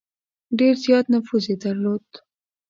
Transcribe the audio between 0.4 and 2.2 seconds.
ډېر زیات نفوذ یې درلود.